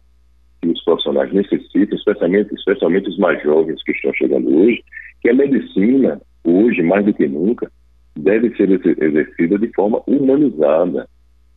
que 0.62 0.70
os 0.70 0.84
profissionais 0.84 1.32
necessitam, 1.34 1.98
especialmente, 1.98 2.54
especialmente 2.56 3.10
os 3.10 3.18
mais 3.18 3.44
jovens 3.44 3.84
que 3.84 3.92
estão 3.92 4.14
chegando 4.14 4.50
hoje, 4.58 4.82
que 5.22 5.30
a 5.30 5.34
medicina, 5.34 6.22
hoje, 6.44 6.82
mais 6.82 7.06
do 7.06 7.14
que 7.14 7.28
nunca, 7.28 7.70
deve 8.18 8.56
ser 8.56 8.72
exercida 8.72 9.60
de 9.60 9.68
forma 9.74 10.02
humanizada, 10.08 11.08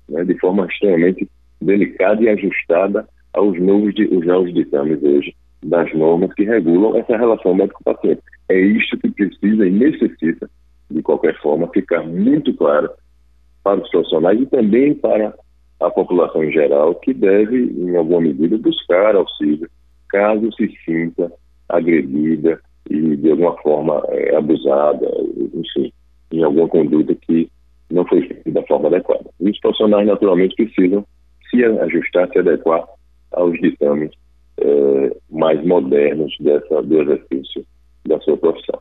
né, 0.09 0.25
de 0.25 0.37
forma 0.39 0.67
extremamente 0.67 1.29
delicada 1.61 2.23
e 2.23 2.29
ajustada 2.29 3.07
aos 3.33 3.59
novos, 3.61 3.95
os 4.11 4.27
novos 4.27 4.53
ditames 4.55 5.03
hoje 5.03 5.35
das 5.63 5.93
normas 5.95 6.33
que 6.35 6.45
regulam 6.45 6.97
essa 6.97 7.17
relação 7.17 7.55
médico-paciente. 7.55 8.23
É 8.49 8.59
isto 8.59 8.99
que 8.99 9.11
precisa 9.11 9.67
e 9.67 9.71
necessita, 9.71 10.51
de 10.91 11.03
qualquer 11.03 11.39
forma, 11.41 11.69
ficar 11.69 12.03
muito 12.03 12.53
claro 12.55 12.91
para 13.63 13.81
os 13.81 13.91
profissionais 13.91 14.41
e 14.41 14.47
também 14.47 14.95
para 14.95 15.35
a 15.81 15.91
população 15.91 16.45
em 16.45 16.53
geral, 16.53 16.95
que 16.97 17.13
deve, 17.15 17.65
em 17.65 17.97
alguma 17.97 18.23
medida, 18.23 18.59
buscar 18.59 19.15
auxílio 19.15 19.69
caso 20.09 20.51
se 20.53 20.69
sinta 20.85 21.33
agredida 21.69 22.61
e, 22.91 23.17
de 23.17 23.31
alguma 23.31 23.57
forma, 23.59 24.03
é, 24.09 24.37
abusada, 24.37 25.07
enfim, 25.55 25.93
em 26.33 26.43
alguma 26.43 26.69
conduta 26.69 27.15
que 27.15 27.49
não 27.91 28.05
foi 28.07 28.27
feita 28.27 28.51
da 28.51 28.63
forma 28.65 28.89
adequada. 28.89 29.31
E 29.41 29.51
os 29.51 29.61
profissionais, 29.61 30.07
naturalmente, 30.07 30.57
precisam 30.57 31.05
se 31.49 31.65
ajustar, 31.65 32.29
se 32.31 32.39
adequar 32.39 32.85
aos 33.33 33.59
ditames 33.61 34.11
é, 34.59 35.17
mais 35.31 35.65
modernos 35.65 36.35
dessa, 36.41 36.83
do 36.83 37.01
exercício 37.01 37.65
da 38.07 38.21
sua 38.21 38.37
profissão. 38.37 38.81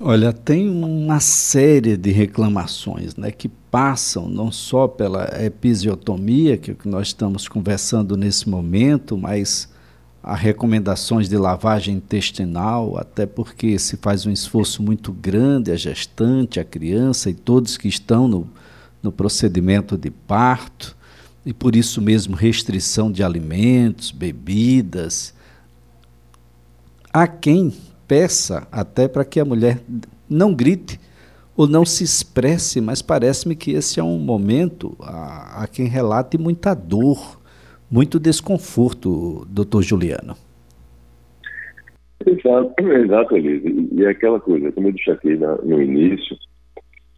Olha, 0.00 0.32
tem 0.32 0.68
uma 0.68 1.18
série 1.18 1.96
de 1.96 2.12
reclamações 2.12 3.16
né, 3.16 3.32
que 3.32 3.48
passam 3.48 4.28
não 4.28 4.52
só 4.52 4.86
pela 4.86 5.28
episiotomia, 5.44 6.56
que, 6.56 6.70
é 6.70 6.74
que 6.74 6.88
nós 6.88 7.08
estamos 7.08 7.48
conversando 7.48 8.16
nesse 8.16 8.48
momento, 8.48 9.18
mas 9.18 9.68
há 10.22 10.36
recomendações 10.36 11.28
de 11.28 11.36
lavagem 11.36 11.96
intestinal, 11.96 12.96
até 12.96 13.26
porque 13.26 13.76
se 13.76 13.96
faz 13.96 14.24
um 14.24 14.30
esforço 14.30 14.84
muito 14.84 15.12
grande 15.12 15.72
a 15.72 15.76
gestante, 15.76 16.60
a 16.60 16.64
criança 16.64 17.28
e 17.28 17.34
todos 17.34 17.76
que 17.76 17.88
estão 17.88 18.28
no, 18.28 18.48
no 19.02 19.10
procedimento 19.10 19.96
de 19.96 20.10
parto, 20.10 20.96
e 21.48 21.52
por 21.54 21.74
isso 21.74 22.02
mesmo 22.02 22.36
restrição 22.36 23.10
de 23.10 23.22
alimentos, 23.22 24.10
bebidas. 24.10 25.34
Há 27.10 27.26
quem 27.26 27.72
peça 28.06 28.68
até 28.70 29.08
para 29.08 29.24
que 29.24 29.40
a 29.40 29.46
mulher 29.46 29.80
não 30.28 30.54
grite 30.54 31.00
ou 31.56 31.66
não 31.66 31.86
se 31.86 32.04
expresse, 32.04 32.82
mas 32.82 33.00
parece-me 33.00 33.56
que 33.56 33.70
esse 33.70 33.98
é 33.98 34.02
um 34.02 34.18
momento 34.18 34.94
a, 35.00 35.62
a 35.62 35.66
quem 35.66 35.86
relate 35.86 36.36
muita 36.36 36.74
dor, 36.74 37.40
muito 37.90 38.20
desconforto, 38.20 39.46
doutor 39.48 39.80
Juliano. 39.80 40.36
Exato, 42.26 42.74
exato, 42.78 43.36
Elise. 43.38 43.88
E 43.90 44.04
é 44.04 44.10
aquela 44.10 44.38
coisa, 44.38 44.70
como 44.70 44.88
eu 44.88 44.92
disse 44.92 45.10
aqui 45.10 45.34
no 45.64 45.80
início, 45.80 46.36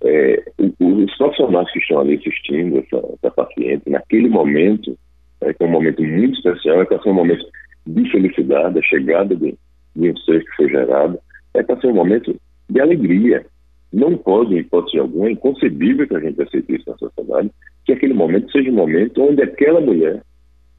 é, 0.02 0.42
os 0.58 1.16
profissionais 1.16 1.70
que 1.72 1.78
estão 1.78 2.00
ali 2.00 2.14
assistindo 2.14 2.78
essa, 2.78 2.96
essa 3.14 3.30
paciente, 3.30 3.88
naquele 3.88 4.28
momento, 4.28 4.96
é, 5.42 5.52
que 5.52 5.62
é 5.62 5.66
um 5.66 5.70
momento 5.70 6.02
muito 6.02 6.36
especial, 6.36 6.82
é 6.82 6.84
para 6.84 7.02
ser 7.02 7.10
um 7.10 7.14
momento 7.14 7.44
de 7.86 8.10
felicidade, 8.10 8.78
a 8.78 8.82
chegada 8.82 9.34
de, 9.36 9.54
de 9.96 10.10
um 10.10 10.16
ser 10.18 10.44
que 10.44 10.56
foi 10.56 10.68
gerado, 10.68 11.18
é 11.54 11.62
para 11.62 11.80
ser 11.80 11.88
um 11.88 11.94
momento 11.94 12.34
de 12.68 12.80
alegria. 12.80 13.44
Não 13.92 14.16
pode, 14.16 14.54
em 14.54 14.58
hipótese 14.58 14.98
alguma, 14.98 15.28
é 15.28 15.32
inconcebível 15.32 16.06
que 16.06 16.16
a 16.16 16.20
gente 16.20 16.40
aceite 16.40 16.76
isso 16.76 16.88
na 16.88 16.96
sociedade, 16.96 17.50
que 17.84 17.92
aquele 17.92 18.14
momento 18.14 18.50
seja 18.52 18.70
um 18.70 18.74
momento 18.74 19.22
onde 19.22 19.42
aquela 19.42 19.80
mulher, 19.80 20.22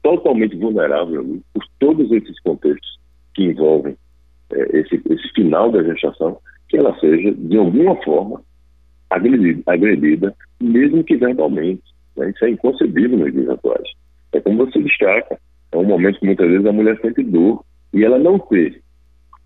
totalmente 0.02 0.56
vulnerável 0.56 1.40
por 1.52 1.64
todos 1.78 2.10
esses 2.10 2.40
contextos 2.40 2.98
que 3.34 3.44
envolvem 3.44 3.96
é, 4.52 4.78
esse, 4.78 5.00
esse 5.08 5.28
final 5.34 5.70
da 5.70 5.82
gestação, 5.82 6.38
que 6.68 6.76
ela 6.76 6.98
seja, 6.98 7.32
de 7.32 7.56
alguma 7.56 7.94
forma, 8.02 8.42
agredida, 9.14 9.62
agredida 9.66 10.34
mesmo 10.60 11.04
que 11.04 11.16
verbalmente. 11.16 11.82
Né? 12.16 12.30
Isso 12.30 12.44
é 12.44 12.50
inconcebível 12.50 13.18
nos 13.18 13.32
dias 13.32 13.48
atuais. 13.48 13.88
É 14.32 14.40
como 14.40 14.66
você 14.66 14.80
destaca, 14.80 15.38
é 15.72 15.76
um 15.76 15.84
momento 15.84 16.18
que 16.18 16.26
muitas 16.26 16.48
vezes 16.48 16.66
a 16.66 16.72
mulher 16.72 16.98
sente 17.00 17.22
dor 17.22 17.64
e 17.92 18.04
ela 18.04 18.18
não 18.18 18.38
ter 18.38 18.80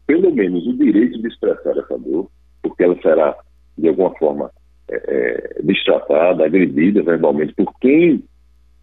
pelo 0.07 0.33
menos 0.33 0.67
o 0.67 0.77
direito 0.77 1.21
de 1.21 1.29
expressar 1.29 1.77
essa 1.77 1.99
dor, 1.99 2.29
porque 2.63 2.85
ela 2.85 2.97
será 3.03 3.37
de 3.77 3.89
alguma 3.89 4.15
forma, 4.17 4.51
é, 4.89 4.97
é, 4.97 5.63
destratada, 5.63 6.45
agredida 6.45 7.03
verbalmente 7.03 7.55
por 7.55 7.73
quem 7.81 8.23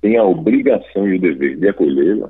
tem 0.01 0.17
a 0.17 0.23
obrigação 0.23 1.07
e 1.07 1.15
o 1.15 1.21
dever 1.21 1.57
de 1.57 1.69
acolhê-la, 1.69 2.29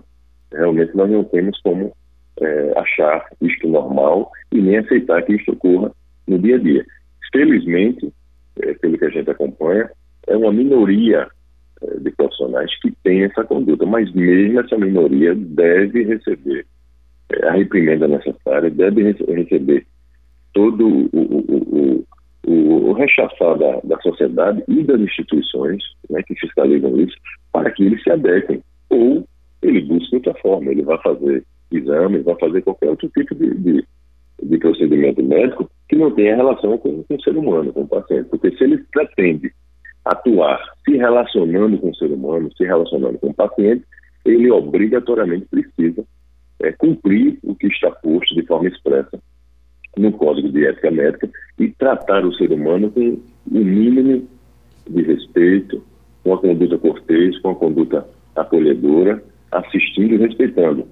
realmente 0.52 0.96
nós 0.96 1.10
não 1.10 1.24
temos 1.24 1.60
como 1.62 1.92
é, 2.40 2.80
achar 2.80 3.28
isto 3.42 3.68
normal 3.68 4.32
e 4.52 4.62
nem 4.62 4.78
aceitar 4.78 5.24
que 5.24 5.34
isso 5.34 5.52
ocorra 5.52 5.92
no 6.28 6.38
dia 6.38 6.56
a 6.56 6.60
dia. 6.60 6.86
Felizmente, 7.32 8.14
é, 8.62 8.74
pelo 8.76 8.98
que 8.98 9.06
a 9.06 9.10
gente 9.10 9.30
acompanha, 9.30 9.90
é 10.28 10.36
uma 10.38 10.52
minoria 10.52 11.28
é, 11.82 12.00
de 12.00 12.12
profissionais 12.12 12.72
que 12.80 12.92
tem 13.04 13.24
essa 13.24 13.44
conduta, 13.44 13.86
mas 13.86 14.12
mesmo 14.14 14.60
essa 14.60 14.78
minoria 14.78 15.36
deve 15.36 16.04
receber 16.04 16.66
é, 17.30 17.48
a 17.48 17.52
reprimenda 17.54 18.08
necessária, 18.08 18.70
deve 18.70 19.04
receber 19.28 19.86
todo 20.54 20.88
o, 20.88 21.10
o, 21.14 22.06
o, 22.46 22.90
o 22.90 22.94
rechaçar 22.94 23.58
da, 23.58 23.80
da, 23.84 24.00
sociedade 24.02 24.64
e 24.68 24.84
das 24.84 25.00
instituições 25.02 25.84
né, 26.10 26.22
que 26.24 26.36
fiscalizam 26.36 27.00
isso, 27.00 27.16
para 27.52 27.72
que 27.72 27.84
eles 27.84 28.02
se 28.04 28.12
adequem. 28.12 28.62
Ou 28.90 29.28
ele 29.62 29.82
busque 29.82 30.16
outra 30.16 30.34
forma, 30.36 30.72
ele 30.72 30.84
vai 30.84 30.98
fazer 31.02 31.44
exames, 31.72 32.24
vai 32.24 32.36
fazer 32.36 32.62
qualquer 32.62 32.90
outro 32.90 33.10
tipo 33.10 33.34
de, 33.34 33.56
de, 33.56 33.86
de 34.42 34.58
procedimento 34.58 35.24
médico 35.24 35.70
que 35.88 35.96
não 35.96 36.12
tenha 36.12 36.36
relação 36.36 36.78
com, 36.78 37.04
com 37.04 37.16
o 37.16 37.22
ser 37.22 37.36
humano, 37.38 37.72
com 37.74 37.82
o 37.82 37.88
paciente. 37.88 38.30
Porque 38.30 38.52
se 38.56 38.64
ele 38.64 38.78
pretende 38.92 39.52
atuar 40.06 40.60
se 40.84 40.98
relacionando 40.98 41.78
com 41.78 41.90
o 41.90 41.96
ser 41.96 42.12
humano, 42.12 42.50
se 42.58 42.64
relacionando 42.66 43.18
com 43.20 43.30
o 43.30 43.34
paciente, 43.34 43.84
ele 44.26 44.52
obrigatoriamente 44.52 45.46
precisa 45.46 46.04
é, 46.62 46.72
cumprir 46.72 47.38
o 47.44 47.56
que 47.56 47.68
está 47.68 47.92
posto 47.92 48.36
de 48.36 48.46
forma 48.46 48.68
expressa 48.68 49.20
no 49.98 50.12
Código 50.14 50.50
de 50.50 50.66
Ética 50.66 50.92
Médica 50.92 51.30
e 51.60 51.70
tratar 51.70 52.26
o 52.26 52.34
ser 52.34 52.52
humano 52.52 52.90
com 52.92 53.20
o 53.52 53.58
mínimo 53.60 54.28
de 54.90 55.02
respeito, 55.04 55.84
com 56.24 56.34
a 56.34 56.38
conduta 56.38 56.78
cortês, 56.78 57.38
com 57.40 57.52
a 57.52 57.56
conduta 57.56 58.06
acolhedora, 58.36 59.24
assistindo 59.52 60.16
e 60.16 60.18
respeitando 60.18 60.88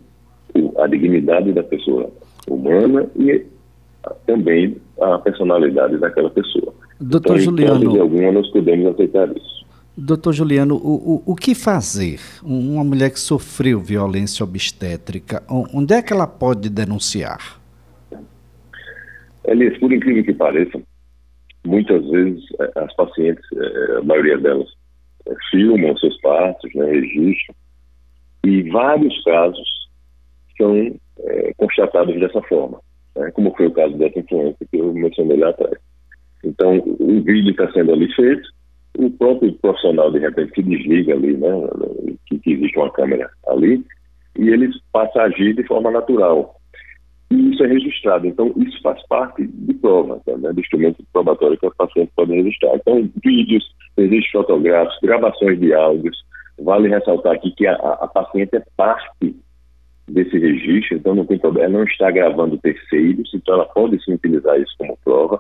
a 0.77 0.87
dignidade 0.87 1.51
da 1.53 1.63
pessoa 1.63 2.11
humana 2.47 3.09
e 3.15 3.45
também 4.25 4.77
a 4.99 5.19
personalidade 5.19 5.97
daquela 5.97 6.29
pessoa. 6.29 6.73
Doutor 6.99 7.39
então, 7.39 7.45
Juliano. 7.45 7.91
De 7.91 7.99
alguma, 7.99 8.31
nós 8.31 8.47
podemos 8.51 8.93
aceitar 8.93 9.29
isso. 9.35 9.61
Doutor 9.97 10.33
Juliano, 10.33 10.75
o, 10.75 11.23
o, 11.27 11.33
o 11.33 11.35
que 11.35 11.53
fazer? 11.53 12.19
Uma 12.43 12.83
mulher 12.83 13.11
que 13.11 13.19
sofreu 13.19 13.79
violência 13.79 14.43
obstétrica, 14.43 15.43
onde 15.49 15.93
é 15.93 16.01
que 16.01 16.13
ela 16.13 16.25
pode 16.25 16.69
denunciar? 16.69 17.59
Elias, 19.45 19.77
por 19.79 19.91
incrível 19.91 20.23
que 20.23 20.33
pareça, 20.33 20.81
muitas 21.65 22.07
vezes 22.09 22.43
eh, 22.59 22.71
as 22.75 22.95
pacientes, 22.95 23.43
eh, 23.53 23.97
a 23.97 24.03
maioria 24.03 24.37
delas, 24.37 24.69
eh, 25.27 25.35
filmam 25.49 25.97
seus 25.97 26.19
partos, 26.21 26.73
né, 26.73 26.85
registram, 26.85 27.55
e 28.45 28.63
vários 28.69 29.23
casos 29.23 29.89
são 30.57 30.95
é, 31.23 31.53
constatados 31.57 32.19
dessa 32.19 32.41
forma, 32.43 32.79
né, 33.15 33.31
como 33.31 33.55
foi 33.55 33.67
o 33.67 33.71
caso 33.71 33.97
dessa 33.97 34.19
influência 34.19 34.67
que 34.69 34.77
eu 34.77 34.93
mencionei 34.93 35.37
lá 35.37 35.49
atrás. 35.49 35.77
Então, 36.43 36.77
o 36.77 37.21
vídeo 37.21 37.51
está 37.51 37.71
sendo 37.71 37.93
ali 37.93 38.11
feito, 38.13 38.49
o 38.97 39.09
próprio 39.11 39.53
profissional, 39.53 40.11
de 40.11 40.19
repente, 40.19 40.53
se 40.55 40.63
desliga 40.63 41.13
ali, 41.13 41.37
né, 41.37 41.49
que, 42.27 42.39
que 42.39 42.53
existe 42.53 42.77
uma 42.77 42.91
câmera 42.91 43.29
ali, 43.47 43.83
e 44.37 44.49
ele 44.49 44.69
passa 44.91 45.21
a 45.21 45.25
agir 45.25 45.55
de 45.55 45.63
forma 45.63 45.91
natural. 45.91 46.55
E 47.29 47.53
isso 47.53 47.63
é 47.63 47.67
registrado. 47.67 48.27
Então, 48.27 48.53
isso 48.57 48.81
faz 48.81 49.01
parte 49.07 49.47
de 49.47 49.73
prova, 49.75 50.19
tá, 50.25 50.37
né, 50.37 50.51
do 50.51 50.59
instrumento 50.59 51.03
probatório 51.13 51.57
que 51.57 51.65
o 51.65 51.75
paciente 51.75 52.11
pode 52.15 52.33
registrar. 52.33 52.75
Então, 52.75 53.09
vídeos, 53.23 53.63
registros 53.97 54.31
fotográficos, 54.31 54.99
gravações 55.01 55.59
de 55.59 55.73
áudios. 55.73 56.17
Vale 56.59 56.89
ressaltar 56.89 57.33
aqui 57.33 57.51
que 57.55 57.65
a, 57.65 57.73
a 57.73 58.07
paciente 58.07 58.55
é 58.55 58.63
parte 58.75 59.35
desse 60.11 60.37
registro, 60.37 60.97
então 60.97 61.15
não 61.15 61.25
tem 61.25 61.37
problema, 61.37 61.69
ela 61.69 61.77
não 61.79 61.83
está 61.83 62.11
gravando 62.11 62.57
terceiros, 62.57 63.31
então 63.33 63.55
ela 63.55 63.65
pode 63.65 64.03
sim 64.03 64.13
utilizar 64.13 64.59
isso 64.59 64.73
como 64.77 64.97
prova. 65.03 65.39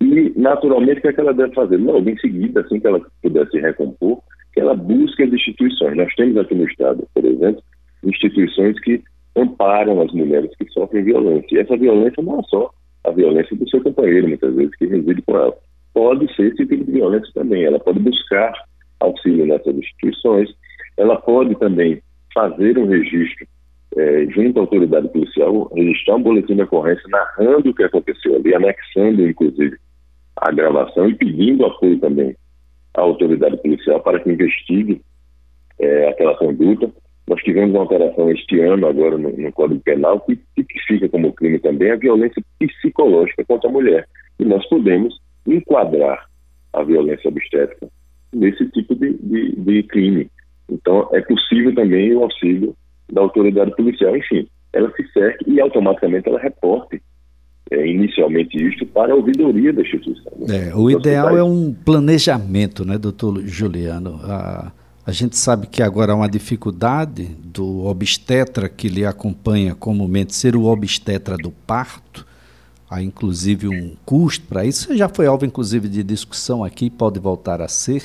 E, 0.00 0.32
naturalmente, 0.36 0.98
o 0.98 1.02
que, 1.02 1.08
é 1.08 1.12
que 1.12 1.20
ela 1.20 1.34
deve 1.34 1.52
fazer? 1.54 1.76
Logo 1.76 2.08
em 2.08 2.16
seguida, 2.18 2.60
assim 2.60 2.78
que 2.78 2.86
ela 2.86 3.00
puder 3.20 3.48
se 3.48 3.58
recompor, 3.58 4.20
que 4.52 4.60
ela 4.60 4.74
busque 4.74 5.24
as 5.24 5.32
instituições. 5.32 5.96
Nós 5.96 6.14
temos 6.14 6.36
aqui 6.36 6.54
no 6.54 6.64
Estado, 6.64 7.06
por 7.12 7.24
exemplo, 7.24 7.62
instituições 8.04 8.78
que 8.80 9.02
amparam 9.36 10.00
as 10.00 10.12
mulheres 10.12 10.50
que 10.56 10.70
sofrem 10.70 11.04
violência. 11.04 11.56
E 11.56 11.58
essa 11.58 11.76
violência 11.76 12.22
não 12.22 12.38
é 12.38 12.42
só 12.44 12.70
a 13.04 13.10
violência 13.10 13.56
do 13.56 13.68
seu 13.68 13.82
companheiro, 13.82 14.28
muitas 14.28 14.54
vezes, 14.54 14.74
que 14.76 14.86
reside 14.86 15.22
com 15.22 15.36
ela. 15.36 15.54
Pode 15.92 16.32
ser 16.36 16.46
esse 16.46 16.66
tipo 16.66 16.84
de 16.84 16.92
violência 16.92 17.30
também. 17.34 17.64
Ela 17.64 17.80
pode 17.80 17.98
buscar 17.98 18.52
auxílio 19.00 19.46
nessas 19.46 19.76
instituições. 19.76 20.48
Ela 20.96 21.16
pode 21.16 21.54
também 21.56 22.00
fazer 22.32 22.78
um 22.78 22.86
registro 22.86 23.46
é, 23.98 24.26
junto 24.30 24.58
à 24.58 24.62
autoridade 24.62 25.08
policial, 25.08 25.68
registrar 25.74 26.14
um 26.14 26.22
boletim 26.22 26.54
de 26.54 26.62
ocorrência 26.62 27.02
narrando 27.08 27.70
o 27.70 27.74
que 27.74 27.82
aconteceu 27.82 28.36
ali, 28.36 28.54
anexando, 28.54 29.28
inclusive, 29.28 29.76
a 30.36 30.52
gravação 30.52 31.08
e 31.08 31.14
pedindo 31.16 31.66
apoio 31.66 31.98
também 31.98 32.36
à 32.94 33.00
autoridade 33.00 33.56
policial 33.56 34.00
para 34.00 34.20
que 34.20 34.30
investigue 34.30 35.02
é, 35.80 36.08
aquela 36.10 36.36
conduta. 36.36 36.88
Nós 37.26 37.42
tivemos 37.42 37.72
uma 37.72 37.80
alteração 37.80 38.30
este 38.30 38.60
ano, 38.60 38.86
agora 38.86 39.18
no, 39.18 39.36
no, 39.36 39.52
Código 39.52 39.80
Penal, 39.80 40.20
que 40.20 40.38
tipifica 40.54 41.08
como 41.08 41.32
crime 41.32 41.58
também 41.58 41.90
a 41.90 41.96
violência 41.96 42.40
psicológica 42.60 43.44
contra 43.44 43.68
a 43.68 43.72
mulher. 43.72 44.06
E 44.38 44.44
nós 44.44 44.64
podemos 44.68 45.18
enquadrar 45.44 46.24
a 46.72 46.84
violência 46.84 47.28
obstétrica 47.28 47.88
nesse 48.32 48.64
tipo 48.70 48.94
de, 48.94 49.12
de, 49.14 49.56
de 49.56 49.82
crime. 49.82 50.30
Então, 50.70 51.08
é 51.12 51.20
possível 51.20 51.74
também 51.74 52.14
o 52.14 52.22
auxílio 52.22 52.76
da 53.12 53.20
autoridade 53.20 53.74
policial. 53.76 54.16
Enfim, 54.16 54.46
ela 54.72 54.90
se 54.94 55.06
cerque 55.12 55.50
e 55.50 55.60
automaticamente 55.60 56.28
ela 56.28 56.38
reporte 56.38 57.00
é, 57.70 57.86
inicialmente 57.86 58.56
isto 58.56 58.86
para 58.86 59.12
a 59.12 59.16
ouvidoria 59.16 59.72
da 59.72 59.82
instituição. 59.82 60.32
Né? 60.38 60.68
É, 60.68 60.74
o 60.74 60.90
ideal 60.90 61.36
é 61.36 61.42
um 61.42 61.72
planejamento, 61.72 62.84
né, 62.84 62.96
doutor 62.96 63.42
Juliano? 63.46 64.20
A, 64.24 64.72
a 65.04 65.12
gente 65.12 65.36
sabe 65.36 65.66
que 65.66 65.82
agora 65.82 66.12
há 66.12 66.16
uma 66.16 66.28
dificuldade 66.28 67.24
do 67.42 67.84
obstetra 67.86 68.68
que 68.68 68.88
lhe 68.88 69.04
acompanha 69.04 69.74
comumente 69.74 70.34
ser 70.34 70.56
o 70.56 70.64
obstetra 70.64 71.36
do 71.36 71.50
parto. 71.50 72.26
Há 72.90 73.02
inclusive 73.02 73.68
um 73.68 73.94
custo 74.04 74.46
para 74.46 74.64
isso. 74.64 74.96
Já 74.96 75.08
foi 75.08 75.26
alvo, 75.26 75.44
inclusive, 75.44 75.88
de 75.88 76.02
discussão 76.02 76.64
aqui, 76.64 76.88
pode 76.88 77.18
voltar 77.20 77.60
a 77.60 77.68
ser. 77.68 78.02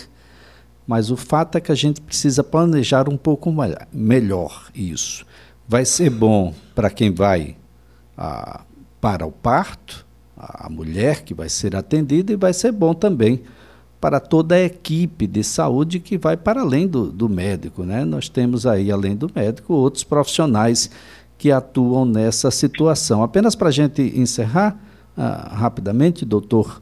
Mas 0.86 1.10
o 1.10 1.16
fato 1.16 1.58
é 1.58 1.62
que 1.62 1.72
a 1.72 1.76
gente 1.76 2.02
precisa 2.02 2.44
planejar 2.44 3.08
um 3.10 3.18
pouco 3.18 3.54
melhor 3.92 4.70
isso. 4.76 5.26
Vai 5.68 5.86
ser 5.86 6.10
bom 6.10 6.54
para 6.76 6.90
quem 6.90 7.12
vai 7.12 7.56
a, 8.18 8.62
para 9.00 9.26
o 9.26 9.32
parto, 9.32 10.06
a 10.38 10.70
mulher 10.70 11.24
que 11.24 11.34
vai 11.34 11.48
ser 11.48 11.76
atendida, 11.76 12.34
e 12.34 12.36
vai 12.36 12.54
ser 12.54 12.72
bom 12.72 12.94
também 12.94 13.42
para 14.00 14.20
toda 14.20 14.56
a 14.56 14.60
equipe 14.60 15.26
de 15.26 15.42
saúde 15.46 15.98
que 15.98 16.18
vai 16.18 16.36
para 16.36 16.60
além 16.60 16.86
do, 16.86 17.10
do 17.10 17.30
médico. 17.30 17.84
Né? 17.84 18.04
Nós 18.04 18.28
temos 18.28 18.68
aí, 18.68 18.92
além 18.92 19.16
do 19.16 19.32
médico, 19.34 19.74
outros 19.74 20.04
profissionais 20.04 20.90
que 21.38 21.50
atuam 21.52 22.04
nessa 22.04 22.52
situação. 22.52 23.24
Apenas 23.24 23.56
para 23.56 23.70
a 23.70 23.72
gente 23.72 24.02
encerrar 24.02 24.78
uh, 25.18 25.56
rapidamente, 25.56 26.26
doutor, 26.26 26.82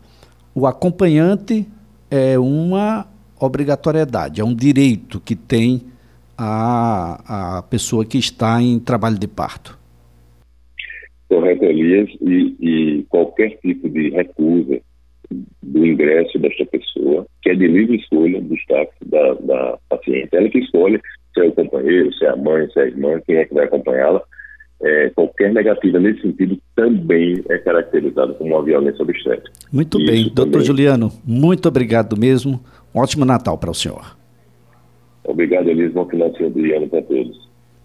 o 0.54 0.66
acompanhante 0.66 1.68
é 2.10 2.40
uma 2.40 3.06
obrigatoriedade, 3.42 4.40
é 4.40 4.44
um 4.44 4.54
direito 4.54 5.20
que 5.20 5.36
tem 5.36 5.82
a, 6.38 7.58
a 7.58 7.62
pessoa 7.64 8.06
que 8.06 8.18
está 8.18 8.62
em 8.62 8.80
trabalho 8.80 9.18
de 9.18 9.28
parto. 9.28 9.78
Correto, 11.28 11.66
Elias, 11.66 12.10
e, 12.22 12.56
e 12.60 13.04
qualquer 13.10 13.58
tipo 13.62 13.90
de 13.90 14.10
recusa 14.10 14.80
do 15.64 15.86
ingresso 15.86 16.38
desta 16.40 16.66
pessoa, 16.66 17.26
que 17.42 17.50
é 17.50 17.56
de 17.56 17.68
livre 17.68 17.96
escolha 17.96 18.42
do 18.42 18.54
staff 18.56 18.92
da, 19.06 19.34
da 19.36 19.78
paciente, 19.90 20.30
ela 20.34 20.50
que 20.50 20.60
escolhe 20.60 21.00
se 21.34 21.40
é 21.40 21.44
o 21.46 21.52
companheiro, 21.54 22.14
se 22.14 22.26
é 22.26 22.30
a 22.30 22.36
mãe, 22.36 22.68
se 22.72 22.80
é 22.80 22.84
a 22.84 22.88
irmã, 22.88 23.22
quem 23.26 23.38
é 23.38 23.46
que 23.46 23.54
vai 23.54 23.66
acompanhá-la, 23.66 24.22
é, 24.84 25.10
qualquer 25.12 25.54
negativa 25.54 26.00
nesse 26.00 26.22
sentido 26.22 26.58
também 26.76 27.42
é 27.50 27.58
caracterizada 27.60 28.34
como 28.34 28.56
uma 28.56 28.64
violência 28.64 29.04
obstétrica. 29.04 29.52
Muito 29.72 29.98
bem, 30.00 30.30
doutor. 30.34 30.62
Juliano, 30.62 31.12
muito 31.26 31.68
obrigado 31.68 32.18
mesmo. 32.18 32.60
Um 32.94 33.00
ótimo 33.00 33.26
Natal 33.26 33.58
para 33.58 33.72
o 33.72 33.76
senhor. 33.76 34.18
Obrigado, 35.24 35.70
Elis. 35.70 35.94
Bom 35.94 36.08
final 36.08 36.32
de 36.32 36.74
ano 36.74 36.90
para 36.90 37.02
todos. 37.04 37.51